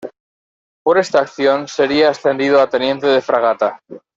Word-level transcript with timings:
Por 0.83 0.97
esta 0.97 1.19
acción 1.19 1.67
sería 1.67 2.09
ascendido 2.09 2.59
a 2.59 2.67
teniente 2.67 3.05
de 3.05 3.21
fragata. 3.21 3.83